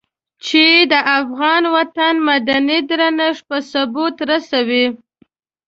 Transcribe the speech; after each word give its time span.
چې 0.45 0.65
د 0.91 0.93
افغان 1.19 1.63
وطن 1.75 2.13
مدني 2.29 2.79
درنښت 2.89 3.41
په 3.49 3.57
ثبوت 3.71 4.15
رسوي. 4.29 4.85